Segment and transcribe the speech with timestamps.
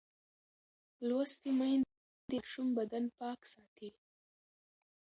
[1.07, 1.87] لوستې میندې
[2.29, 3.89] د ماشوم بدن پاک ساتي.